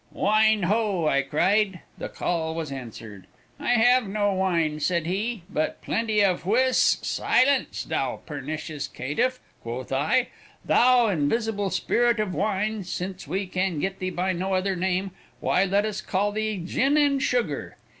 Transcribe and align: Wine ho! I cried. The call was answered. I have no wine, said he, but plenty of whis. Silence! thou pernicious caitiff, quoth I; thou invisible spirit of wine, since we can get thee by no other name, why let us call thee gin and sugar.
Wine 0.11 0.63
ho! 0.63 1.05
I 1.07 1.21
cried. 1.21 1.81
The 1.99 2.09
call 2.09 2.55
was 2.55 2.71
answered. 2.71 3.27
I 3.59 3.73
have 3.73 4.07
no 4.07 4.33
wine, 4.33 4.79
said 4.79 5.05
he, 5.05 5.43
but 5.47 5.79
plenty 5.83 6.23
of 6.25 6.43
whis. 6.43 6.97
Silence! 7.03 7.83
thou 7.83 8.19
pernicious 8.25 8.87
caitiff, 8.87 9.39
quoth 9.61 9.91
I; 9.93 10.29
thou 10.65 11.05
invisible 11.05 11.69
spirit 11.69 12.19
of 12.19 12.33
wine, 12.33 12.83
since 12.83 13.27
we 13.27 13.45
can 13.45 13.77
get 13.77 13.99
thee 13.99 14.09
by 14.09 14.33
no 14.33 14.55
other 14.55 14.75
name, 14.75 15.11
why 15.39 15.65
let 15.65 15.85
us 15.85 16.01
call 16.01 16.31
thee 16.31 16.57
gin 16.57 16.97
and 16.97 17.21
sugar. 17.21 17.77